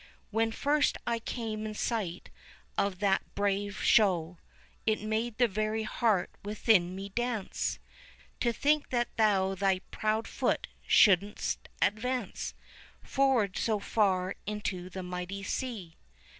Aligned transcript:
When 0.31 0.51
first 0.51 0.97
I 1.05 1.19
came 1.19 1.63
in 1.67 1.75
sight 1.75 2.31
of 2.75 2.97
that 3.01 3.35
brave 3.35 3.77
show, 3.83 4.39
It 4.87 5.03
made 5.03 5.37
the 5.37 5.47
very 5.47 5.83
heart 5.83 6.31
within 6.43 6.95
me 6.95 7.09
dance, 7.09 7.77
To 8.39 8.51
think 8.51 8.89
that 8.89 9.15
thou 9.17 9.53
thy 9.53 9.77
proud 9.91 10.27
foot 10.27 10.65
shouldst 10.87 11.69
advance 11.83 12.55
Forward 13.03 13.55
so 13.59 13.77
far 13.77 14.33
into 14.47 14.89
the 14.89 15.03
mighty 15.03 15.43
sea. 15.43 15.97